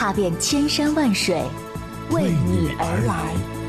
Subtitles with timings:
[0.00, 1.42] 踏遍千山万水，
[2.08, 3.59] 为你而来。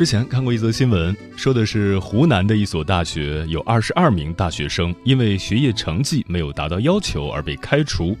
[0.00, 8.16] 之前看过一则新闻，说的是湖南的一所大学有二十二名大学生因为学业成绩没有达到要求而被开除。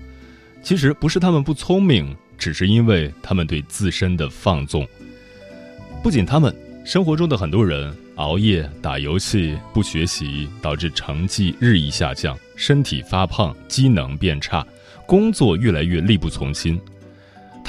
[0.62, 4.86] 其实不是他们不聪明，只是因为他们对自身的放纵。
[6.02, 14.66] 不仅他们，生活中的很多人熬夜、打游戏、不学习，导致成绩日益下降，身体发胖，机能变差，
[15.06, 16.78] 工作越来越力不从心。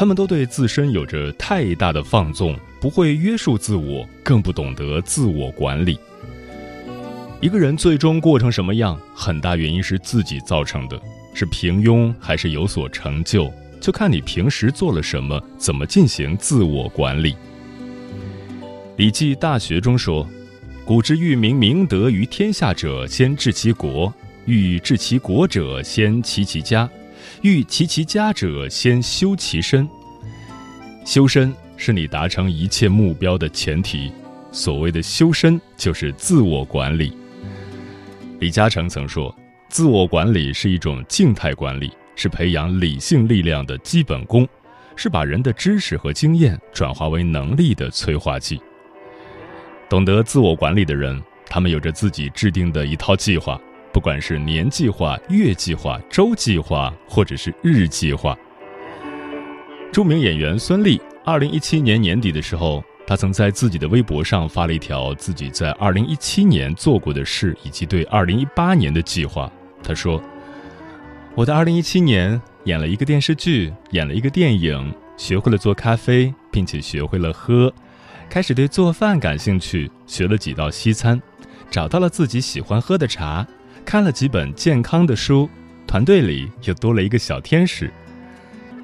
[0.02, 2.58] 他们都对自身有着太大的放纵。
[2.80, 5.96] 不会约束自我，更不懂得自我管理。
[7.40, 11.00] 一个人最终过成什么样，很大原因是自己造成的，
[11.36, 17.34] 是平庸还是有所成就，就看你平时做了什么，怎么进行自我管理。
[18.98, 20.28] 《礼记·大学》中说
[20.84, 24.12] ：“古之欲明明德于天下者，先治其国；
[24.46, 26.90] 欲治其国者，先齐其家；
[27.42, 29.88] 欲齐其家者，先修其身。”
[31.06, 31.54] 修身。
[31.84, 34.12] 是你达成一切目标的前提。
[34.52, 37.12] 所谓的修身，就是自我管理。
[38.40, 39.36] 李嘉诚曾说
[39.68, 44.48] ：“自我管理是一种静态管理，是培养理性力量的基本功，
[44.96, 48.62] 是把人的知识和经验转化为能力的催化剂。”
[49.90, 53.60] 懂得自我管理的人，他们有着自己制定的一套计划，
[53.94, 58.38] 不管是年计划、月计划、周计划，或者是日计划。
[59.92, 61.00] 著名演员孙俪。
[61.24, 69.52] 二零一七年年底的时候，她曾在自己的微博上发了一条自己在二零一七年做过的事以及对二零一八年的计划。
[69.84, 70.20] 他说
[71.36, 77.72] ：“我的二零一七年演了一个电视剧，演了一个电影，学会了做咖啡，并且学会了喝，
[78.28, 81.22] 开始对做饭感兴趣，学了几道西餐，
[81.70, 83.46] 找到了自己喜欢喝的茶，
[83.86, 85.50] 看了几本健康的书，
[85.86, 87.92] 团队里又多了一个小天使。”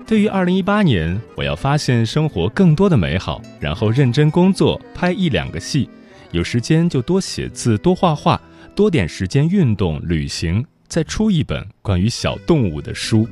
[0.08, 5.90] 对于二零一八年，我要发现生活更多的美好，然后认真工作，拍一两个戏，
[6.32, 8.42] 有时间就多写字、多画画，
[8.74, 13.28] 多点时间运动、旅行，再出一本关于小动物的书。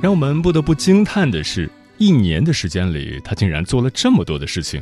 [0.00, 4.80] 让我们不得不惊叹的是，一年的时间里，他竟然做了这么多的事情。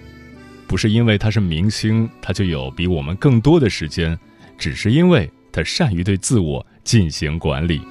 [0.72, 4.18] 不是因为他是明星，他就有比我们更多的时间，
[4.56, 7.82] 只是因为他善于对自我进行管理。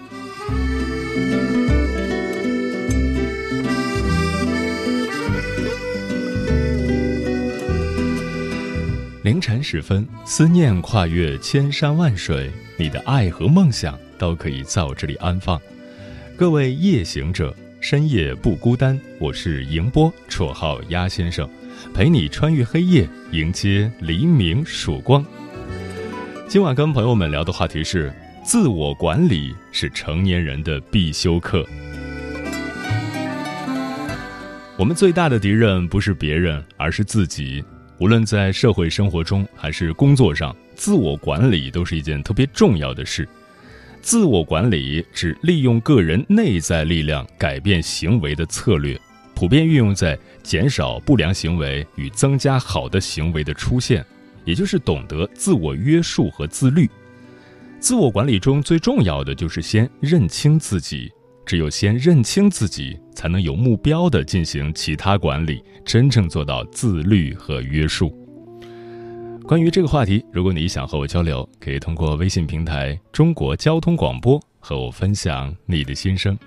[9.23, 15.61] 凌晨时分，思念跨越千山万水，你的爱和梦想都可以在我这里安放。
[16.35, 18.99] 各位夜行者，深夜不孤单。
[19.19, 21.47] 我是迎波，绰号鸭先生，
[21.93, 25.25] 陪你穿越黑夜，迎接黎明曙光。
[26.47, 31.65] 今晚跟朋友们聊的话题是：自我管理是成年人的必修课。
[34.77, 37.63] 我们最大的敌人不是别人，而是自己。
[37.99, 43.27] 无论在社会生活中还是工作上，自我管理都是一件特别重要的事。
[44.01, 48.99] 自我管理指利用个人内在力量改变行为的策略，
[49.41, 54.05] 普遍运用在减少不良行为与增加好的行为的出现，
[54.46, 56.88] 也就是懂得自我约束和自律。
[57.79, 61.11] 自我管理中最重要的就是先认清自己。
[61.43, 68.16] 只有先认清自己，才能有目标的进行其他管理，真正做到自律和约束。
[69.47, 76.37] 关于这个话题，如果你想和我交流，可以通过微信平台“中国交通广播”和我分享你的心声。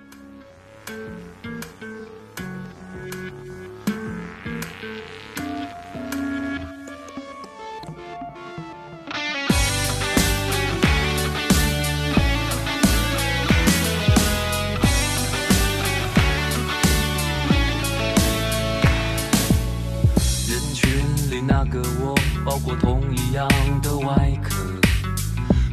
[21.75, 23.49] 个我，包裹同一样
[23.83, 24.55] 的外壳，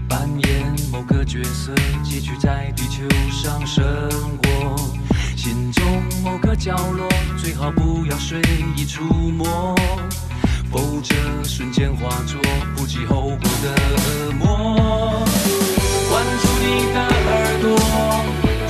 [0.09, 1.71] 扮演某个角色，
[2.03, 3.83] 继续在地球上生
[4.41, 4.75] 活。
[5.35, 5.85] 心中
[6.23, 7.07] 某个角落，
[7.37, 8.41] 最好不要随
[8.75, 9.75] 意触摸，
[10.71, 11.13] 否则
[11.43, 12.41] 瞬间化作
[12.75, 15.23] 不计后果的恶魔。
[16.09, 17.77] 关注你的耳朵，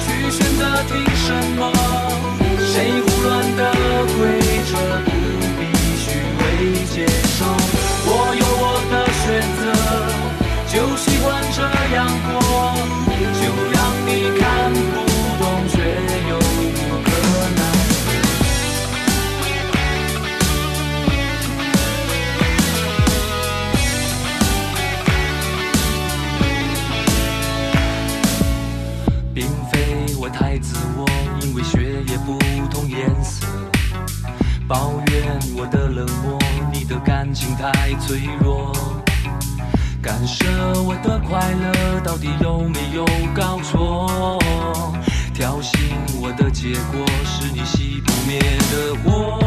[0.04, 1.72] 去选择听什么，
[2.60, 3.72] 谁胡乱的
[4.18, 4.20] 规
[4.70, 5.21] 则。
[7.02, 7.46] 接受。
[8.06, 9.62] 我有我的选择，
[10.68, 11.60] 就习惯这
[11.96, 12.32] 样过，
[13.40, 13.44] 就
[13.74, 14.10] 让你
[14.40, 14.96] 看不
[37.52, 38.72] 心太脆弱。
[40.02, 40.46] 干涉
[40.84, 43.06] 我的快乐，到底有没有
[43.36, 44.40] 搞错？
[45.34, 45.78] 挑衅
[46.22, 49.41] 我的结果，是你熄不灭的火。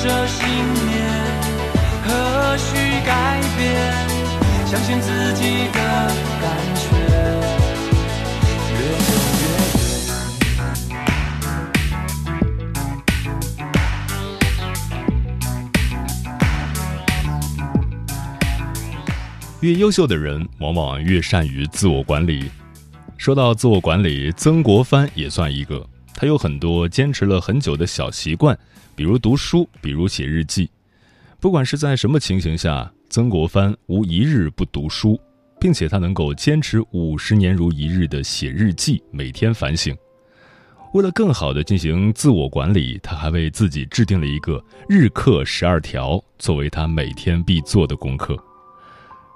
[0.00, 1.02] 跟着信念，
[2.06, 3.66] 何须改变？
[4.64, 5.80] 相信自己的
[6.40, 6.86] 感觉，
[19.60, 22.48] 越优秀的人，往往越善于自我管理。
[23.16, 25.84] 说到自我管理，曾国藩也算一个。
[26.20, 28.58] 他有很多坚持了很久的小习惯，
[28.96, 30.68] 比如读书，比如写日记。
[31.38, 35.16] 不管是在什么情形下，曾国藩无一日不读书，
[35.60, 39.96] 并且他能够坚持五十年如一日的写日记，每天反省。
[40.92, 48.36] 为了更好地进行自我管理，他还为自己制定了一个日课十二条，作为他每天必做的功课。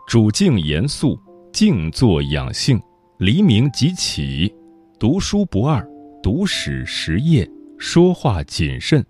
[0.08, 1.16] 主静严肃，
[1.52, 2.82] 静坐养性，
[3.18, 4.52] 黎明即起，
[4.98, 5.88] 读书不二，
[6.22, 9.04] 读史实业，说话谨慎，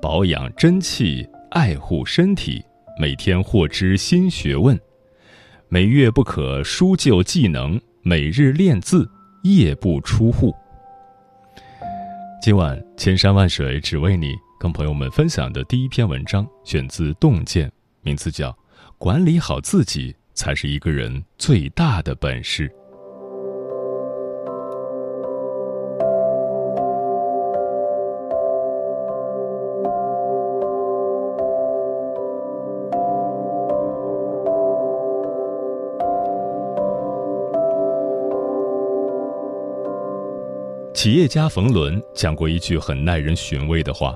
[0.00, 2.64] 保养真气，爱护身体，
[3.00, 4.78] 每天获知新学问，
[5.68, 9.10] 每月不可疏旧技能，每日练字，
[9.42, 10.54] 夜不出户。
[12.40, 17.68] 今晚千山万水只为你，跟朋友们分享的第一篇文章选自《洞见》，
[18.02, 18.50] 名字叫
[18.98, 22.68] 《管理好自己才是一个人最大的本事》。
[41.02, 44.14] 企业家冯仑讲过一句很耐人寻味的话：“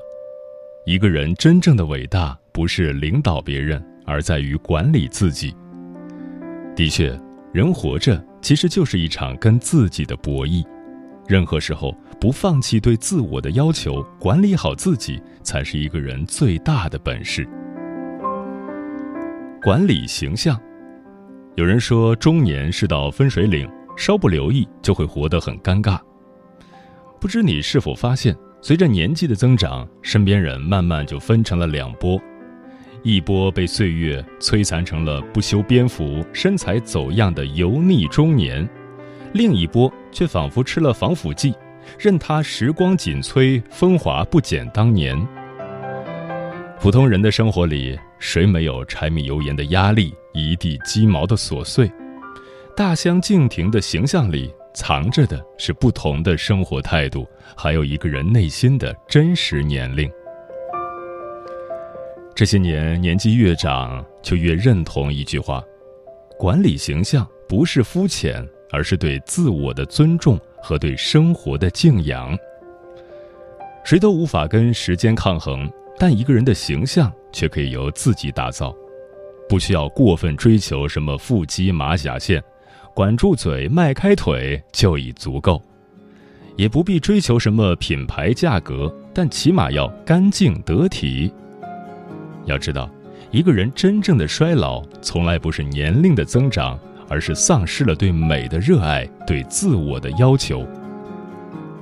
[0.87, 5.53] 一个人真正的伟大，不是领导别人，而在于管理自己。”
[6.77, 7.13] 的确，
[7.51, 10.65] 人活着其实就是一场跟自己的博弈。
[11.27, 17.45] 任何时候不放弃对自我的要求，管理好自己，才是一个人最大的本事。
[19.61, 20.57] 管理形象，
[21.57, 25.99] 有人说中年是道分水岭，稍不留意就会活得很尴尬。
[27.19, 32.21] 不知你是否发现，随着年纪的增长，身边人慢慢就分成了两波：
[33.01, 38.67] 一波被岁月摧残成了不修边幅、身材走样的油腻中年；
[39.33, 41.53] 另一波却仿佛吃了防腐剂，
[41.97, 45.17] 任他时光紧催，风华不减当年。
[46.79, 51.91] 普通人的生活里，谁没有柴米油盐的压力、一地鸡毛的琐碎？
[52.75, 60.07] 大相径庭的形象里，藏着的是不同的生活态度，还有一个人内心的真实年龄。
[62.35, 65.63] 这些年，年纪越长，就越认同一句话：
[66.37, 72.37] 管理形象不是肤浅，而是对自我的尊重和对生活的敬仰。
[73.83, 75.67] 谁都无法跟时间抗衡。
[75.97, 78.71] 但一个人的形象却可以由自己打造，
[79.49, 82.39] 不需要过分追求什么腹肌马甲线，
[82.97, 85.61] 管住嘴迈开腿就已足够，
[86.55, 91.31] 也不必追求什么品牌价格，但起码要干净得体。
[92.45, 92.89] 要知道，
[93.29, 96.75] 一个人真正的衰老，从来不是年龄的增长，
[97.07, 100.67] 而是丧失了对美的热爱，对自我的要求。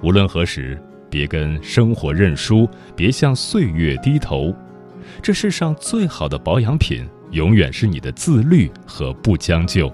[0.04, 0.78] 无论何时。
[1.10, 4.54] 别跟生活认输，别向岁月低头。
[5.22, 9.90] 这世上最好的保养品，永远是你的自律和不将就。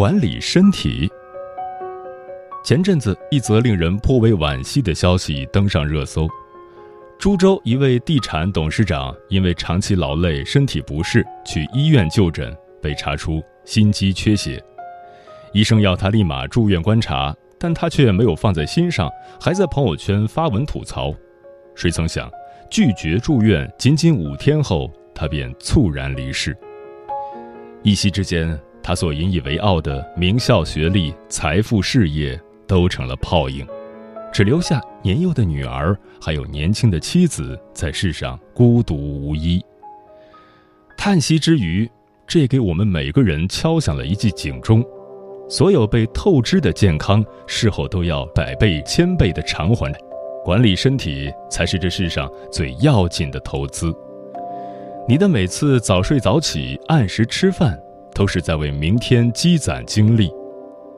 [0.00, 1.06] 管理身体。
[2.64, 6.26] 前阵子，一则令人颇为惋惜的消息登上热搜。
[7.18, 14.58] 株洲一位地产董事长因为长期劳累、身体不适去医院就诊，被查出心肌缺血。
[15.52, 21.14] 医生要他立马住院观察，但他却没有放在心上，还在朋友圈发文吐槽。
[21.74, 22.26] 谁曾想，
[22.70, 26.56] 拒绝住院仅仅五天后，他便猝然离世。
[27.82, 33.66] 一夕之间，他所引以为傲的名校学历、财富、事业都成了泡影。
[34.32, 39.60] 只留下年幼的女儿，还有年轻的妻子，在世上孤独无依。
[40.96, 41.90] 叹息之余，
[42.26, 44.84] 这给我们每个人敲响了一记警钟：
[45.48, 49.92] 所有被透支的健康，事后都要百倍、千倍的偿还。
[50.44, 53.92] 管理身体，才是这世上最要紧的投资。
[55.08, 57.76] 你的每次早睡早起、按时吃饭，
[58.14, 60.30] 都是在为明天积攒精力。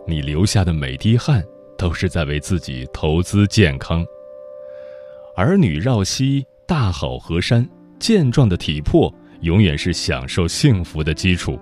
[0.07, 1.43] 你流下的每滴汗。
[1.83, 4.07] 都是在为自己投资健康。
[5.35, 11.59] 儿女绕膝，大好河山，健壮的体魄永远是享受幸福的基础。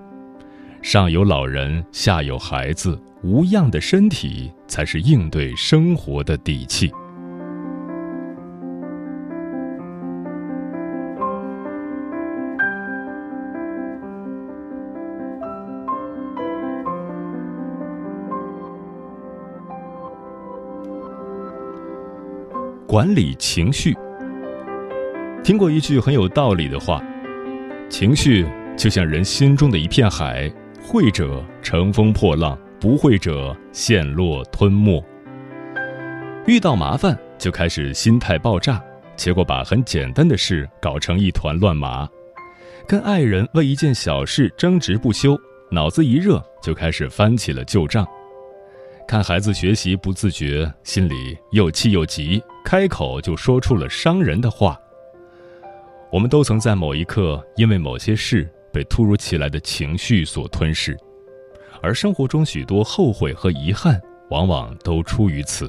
[0.82, 6.92] 上有老人，下有孩子，无恙的身体才是应对生活的底气。
[22.90, 23.96] 管理情绪。
[25.44, 27.00] 听过一句很有道理的话：
[27.88, 28.44] 情绪
[28.76, 35.00] 就像人心中的一片海，会者乘风破浪，不会者陷落吞没。
[36.48, 38.82] 遇到麻烦就开始心态爆炸，
[39.14, 42.08] 结果把很简单的事搞成一团乱麻；
[42.88, 45.38] 跟爱人为一件小事争执不休，
[45.70, 48.04] 脑子一热就开始翻起了旧账。
[49.10, 54.80] 看孩子学习不自觉，心里又气又急，开口就说出了伤人的话。
[56.12, 60.96] 我们都曾在某一刻因为某些事被突如其来的情绪所吞噬，
[61.82, 64.00] 而生活中许多后悔和遗憾，
[64.30, 65.68] 往往都出于此。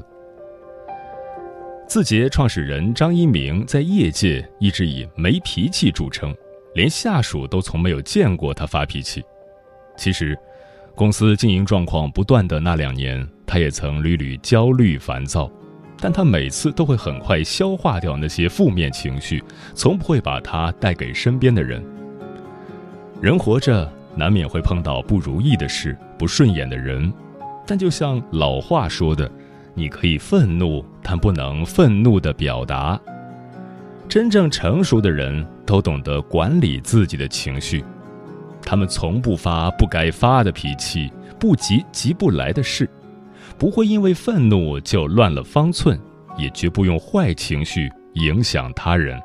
[1.88, 6.32] 字节创始人张一鸣在业界一直以没脾气著称，
[6.76, 9.26] 连下属都从没有见过他发脾气。
[9.98, 10.38] 其实。
[10.96, 15.50] 公司经营状况不断的那两年，他也曾屡屡焦虑烦躁，
[16.00, 19.44] 但他每次都会很快消化掉那些负面情绪，
[19.74, 21.84] 从不会把它带给身边的人。
[23.22, 27.12] 人活着难免会碰到不如意的事、不顺眼的人，
[27.66, 29.32] 但就像老话说的，
[29.74, 33.00] 你可以愤怒，但不能愤怒的表达。
[34.10, 37.84] 真正成熟的人都懂得管理自己的情绪。
[38.64, 42.90] 他们从不发不该发的脾气，不急急不来的事，
[43.58, 46.00] 不会因为愤怒就乱了方寸，
[46.38, 49.20] 也绝不用坏情绪影响他人。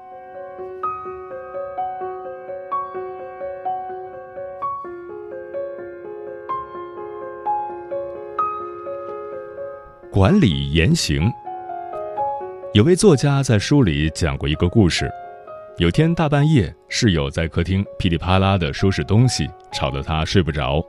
[10.10, 11.30] 管理言行。
[12.72, 15.10] 有位作家在书里讲过一个故事。
[15.78, 20.82] 有天大半夜，室友在客厅噼里啪啦地收拾东西，吵得他睡不着。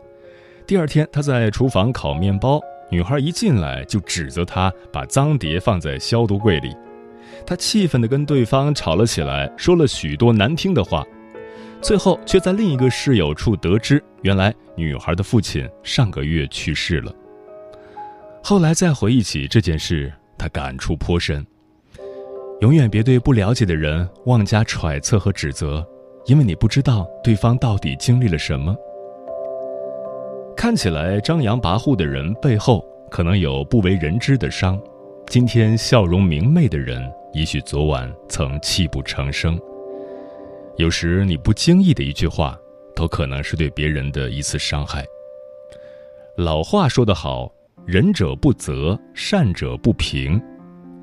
[0.65, 6.73] 第二天，他在厨房烤面包，女孩一进来就指责他把脏碟放在消毒柜里。
[7.45, 11.05] 他气愤地跟对方吵了起来，说了许多难听的话。
[11.81, 17.13] 最后却在另一个室友处得知，原来女孩的父亲上个月去世了。
[18.41, 21.45] 后来再回忆起这件事，他感触颇深。
[22.61, 25.87] 永远别对不了解的人妄加揣测和指责，
[26.25, 28.75] 因为你不知道对方到底经历了什么。
[30.55, 34.79] 看起来张扬跋扈的人背后，可能有不为人知的伤。
[35.27, 36.99] 今天笑容明媚的人，
[37.31, 39.59] 也许昨晚曾泣不成声。
[40.77, 42.59] 有时你不经意的一句话，
[42.95, 45.05] 都可能是对别人的一次伤害。
[46.35, 47.51] 老话说得好
[47.85, 50.41] ：“仁者不责，善者不平。”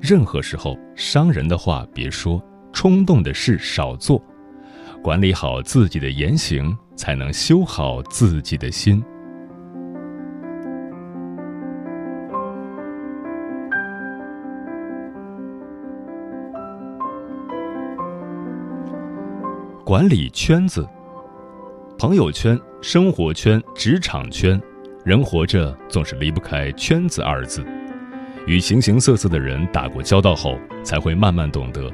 [0.07, 2.39] 任何时候，伤人的话别说，
[2.71, 4.23] 冲动的事少做，
[5.01, 9.03] 管理好自己的言行，才能修好自己的心。
[19.83, 20.87] 管理圈子，
[21.97, 24.61] 朋友圈、生活圈、职场圈，
[25.03, 27.65] 人活着总是离不开“圈子”二字。
[28.47, 31.91] 与形形色色的人打过交道后，才会慢慢懂得，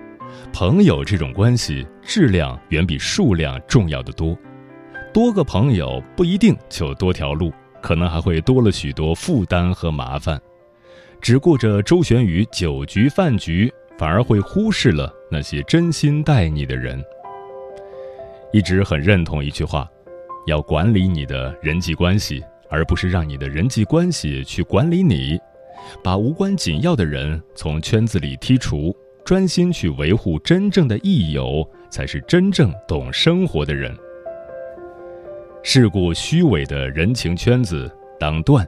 [0.51, 4.38] 朋友这种关系质量远比数量重要的多。
[5.13, 10.39] 多个朋友不一定就多条路，可能还会多了许多负担和麻烦。
[11.22, 17.01] 只顾着周旋于酒局饭局，反而会忽视了那些真心待你的人。
[18.51, 19.89] 一直很认同一句话：
[20.48, 25.39] 要管理你的人际关系，而不是让你的人际关系去管理你。
[26.04, 28.96] 把无关紧要的人从圈子里剔除，
[29.26, 33.96] 专心去维护真正的益友，才是真正懂生活的人。
[35.64, 38.68] 世故虚伪的人情圈子当断，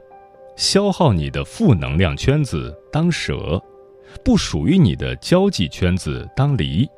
[0.56, 3.60] 消耗你的负能量圈子当舍，
[4.24, 6.88] 不属于你的交际圈子当离。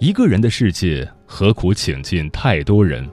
[0.00, 3.08] 一个人的世界，何苦请进太多人？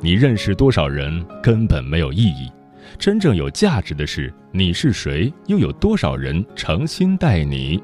[0.00, 2.50] 你认识多少人根本没有意义。
[2.98, 7.82] 真正有价值的是你是谁，又有多少人诚心待你？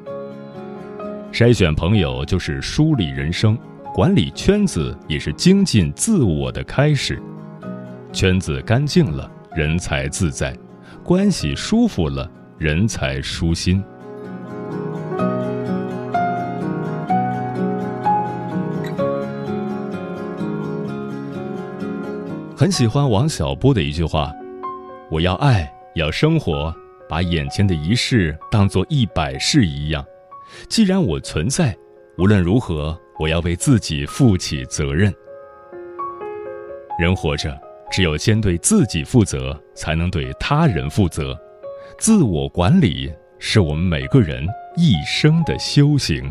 [1.33, 3.59] 筛选朋友就是梳理人生，
[3.94, 7.21] 管理圈子也是精进自我的开始。
[8.12, 10.53] 圈子干净了，人才自在；
[11.05, 13.83] 关系舒服了，人才舒心。
[22.57, 24.33] 很喜欢王小波的一句话
[25.11, 26.75] ：“我要爱，要生活，
[27.09, 30.05] 把眼前的一世当做一百世一样。
[30.68, 31.75] 既然我存在，
[32.18, 35.11] 无论如何，我要为自己负起责任。
[36.99, 37.59] 人活着，
[37.90, 41.35] 只有先对自己负责，才能对他人负责。
[41.99, 46.31] 自我管理是我们每个人一生的修行。”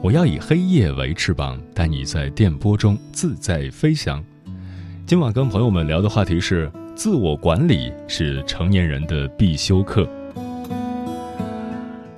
[0.00, 4.24] 我要以黑夜为翅膀，带你在电波中自在飞翔。
[5.04, 10.08] 今晚跟朋友们聊的话题是：自我管理是成年人的必修课。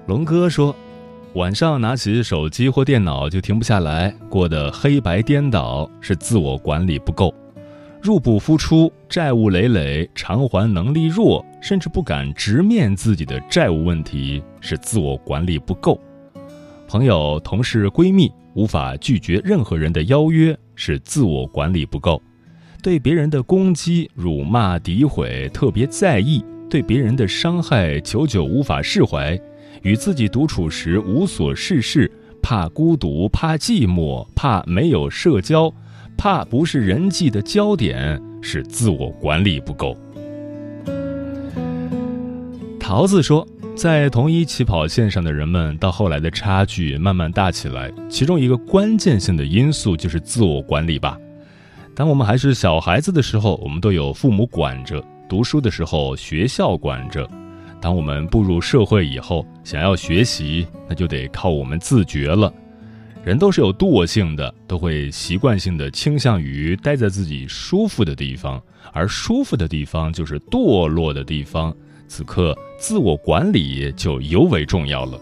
[0.07, 0.77] 龙哥说，
[1.35, 7.35] 晚上拿起手机或电脑就停不下来，过得黑白颠倒，是自我管理不够。
[8.03, 15.99] 入不敷出，债务累累，偿还能力弱，甚至不敢直面自己的债务问题，是自我管理不够；
[16.91, 22.21] 朋友、同事、闺蜜无法拒绝任何人的邀约，是自我管理不够；
[22.83, 29.41] 对别人的攻击、辱骂、诋毁特别在意，对别人的伤害久久无法释怀，
[29.83, 32.11] 与自己独处时无所事事，
[32.43, 35.73] 怕孤独，怕寂寞，怕没有社交。
[36.17, 39.97] 怕不是人际的焦点，是自我管理不够。
[42.81, 43.47] 桃子说，
[43.81, 51.19] 在同一起跑线上的人们，到后来的差距慢慢大起来，其中一个关键性的因素就是自我管理吧。
[51.95, 57.25] 当我们还是小孩子的时候，我们都有父母管着；读书的时候，学校管着；
[57.81, 62.53] 当我们步入社会以后，想要学习，那就得靠我们自觉了。
[63.25, 68.63] 人都是有惰性的，都会习惯性的倾向于待在自己舒服的地方，
[68.93, 71.75] 而舒服的地方就是堕落的地方。
[72.11, 75.21] 此刻，自我管理就尤为重要了。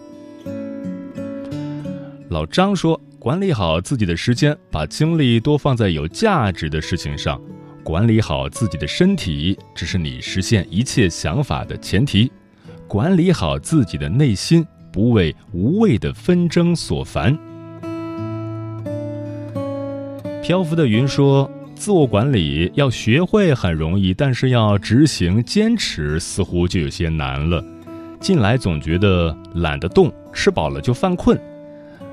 [2.30, 7.38] 老张说：“管理好自己的时间，把精力多放在有价值的事情上；
[7.84, 12.30] 管理好自己的身体，这是你实现一切想法的前提；
[12.88, 17.38] 管理好自己的内心，不为无谓的纷争所烦。”
[20.42, 21.50] 漂浮的云说。
[21.78, 27.64] 自我管理要学会很容易，但是要执行坚持似乎就有些难了。
[28.20, 31.40] 近来总觉得懒得动，吃饱了就犯困，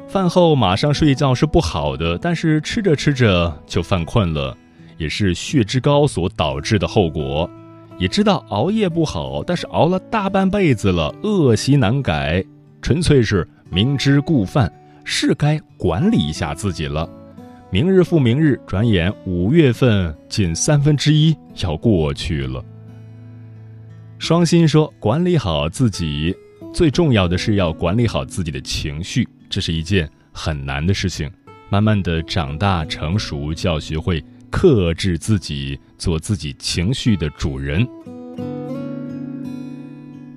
[0.07, 4.55] 饭后马上睡觉是不好的，但是吃着吃着就犯困了，
[4.97, 7.49] 也是血脂高所导致的后果。
[7.97, 12.45] 也知道熬夜不好，但是熬了大半辈子了，恶习难改，
[12.83, 14.71] 纯粹是明知故犯，
[15.03, 17.09] 是该管理一下自己了。
[17.75, 22.63] 明日复明日，转眼五月份近三分之一要过去了。
[24.17, 26.33] 双心说：“管理好自己，
[26.73, 31.29] 最重要的是要管理好自己的情绪，这是一件很难的事情。
[31.69, 37.85] 慢慢的长大成熟，就要学会克制自己，做自己情绪的主人。”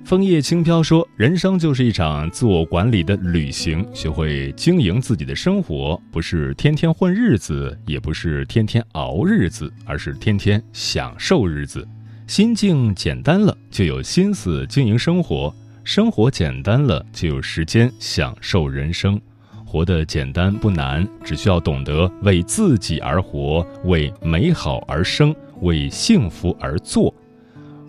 [0.09, 11.87] 枫叶轻飘说：“人生就是一场自我管理的旅行，学会经营自己的生活，不是天天混日子，也不是天天熬日子，而是天天享受日子。
[12.25, 19.21] 心境简单了，就有心思经营生活；生活简单了，就有时间享受人生。
[19.63, 27.13] 活得简单不难，只需要懂得为自己而活，为美好而生，为幸福而做。”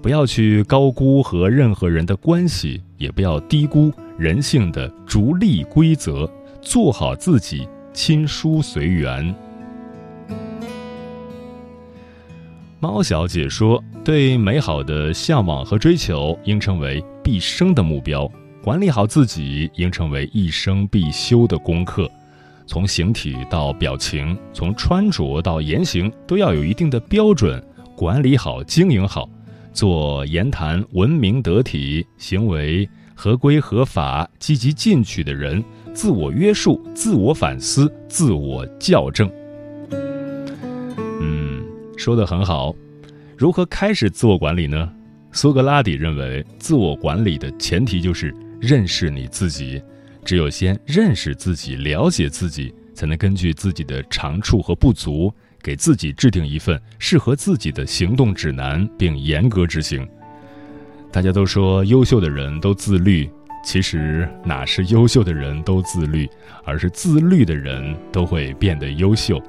[0.02, 6.30] 不要去高估和任何人的关系，也不要低估人性的逐利规则，
[6.62, 9.34] 做好自己，亲疏随缘。
[12.78, 18.26] 猫小姐说：“对美好的向往和追求，应成为毕生的目标；
[18.62, 22.10] 管理好自己，应成为一生必修的功课。
[22.66, 27.62] 从形体到表情，从穿着到言行，都要有一定的标准，
[27.94, 29.28] 管理好，经营好。”
[29.72, 35.62] 做言谈文明得体、行为合规合法、积极进取的人，
[35.94, 39.30] 自我约束、自我反思、自我校正。
[41.20, 41.62] 嗯，
[41.96, 42.74] 说的很好。
[43.36, 44.92] 如何开始自我管理呢？
[45.32, 49.80] 苏格拉底认为，自我管理的前提就是认识你自己。
[50.24, 55.32] 只有先认识自己、了解自己，才能根据自己的长处和不足。
[55.62, 60.06] 给自己制定一份适合自己的行动指南，并严格执行。
[61.12, 63.28] 大家都说优秀的人都自律，
[63.64, 66.28] 其实哪是优秀的人都自律，
[66.64, 69.40] 而是自律的人都会变得优秀。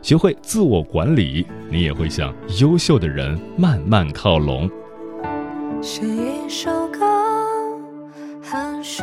[0.00, 4.68] 学会自我管理，你也会向优秀的人慢慢靠拢。
[5.80, 7.00] 写一首歌，
[8.42, 9.02] 含蓄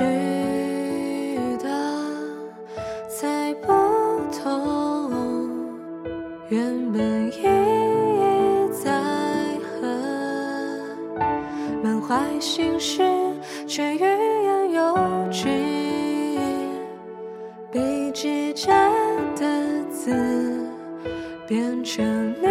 [1.60, 1.70] 的，
[3.08, 3.68] 在不
[4.34, 4.79] 同。
[6.50, 8.92] 原本意义在
[9.62, 9.86] 何？
[11.84, 13.04] 满怀心事，
[13.68, 14.98] 却欲言又
[15.32, 15.48] 止。
[17.72, 18.90] 被指摘
[19.36, 19.46] 的
[19.92, 20.12] 字，
[21.48, 22.48] 变成你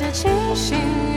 [0.00, 1.09] 是清醒。